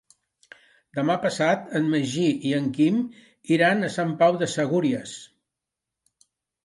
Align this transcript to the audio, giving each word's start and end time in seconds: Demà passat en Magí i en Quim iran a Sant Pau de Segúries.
Demà 0.99 1.17
passat 1.25 1.67
en 1.81 1.85
Magí 1.91 2.25
i 2.51 2.55
en 2.61 2.71
Quim 2.77 2.99
iran 3.59 3.89
a 3.89 3.93
Sant 3.97 4.17
Pau 4.23 4.41
de 4.45 4.49
Segúries. 4.59 5.15